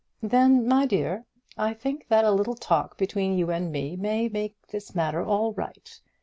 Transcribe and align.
"Then, 0.23 0.67
my 0.67 0.87
dear, 0.87 1.25
I 1.59 1.75
think 1.75 2.07
that 2.07 2.25
a 2.25 2.31
little 2.31 2.55
talk 2.55 2.97
between 2.97 3.37
you 3.37 3.51
and 3.51 3.71
me 3.71 3.95
may 3.95 4.27
make 4.29 4.55
this 4.69 4.95
matter 4.95 5.23
all 5.23 5.53
right. 5.53 6.01